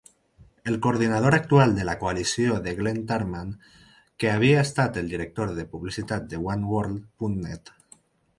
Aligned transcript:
El 0.69 0.77
coordinador 0.83 1.35
actual 1.39 1.75
de 1.79 1.83
la 1.89 1.93
coalició 2.03 2.55
és 2.71 2.79
Glen 2.79 2.97
Tarman, 3.11 3.51
que 4.25 4.33
havia 4.37 4.65
estat 4.69 4.99
el 5.03 5.13
director 5.13 5.53
de 5.61 5.67
publicitat 5.75 6.27
de 6.35 6.41
OneWorld 6.55 7.07
punt 7.23 7.39
net. 7.47 7.73